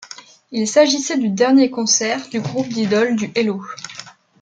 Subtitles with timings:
[0.49, 3.63] Il s'agissait du dernier concert du groupe d'idoles du Hello!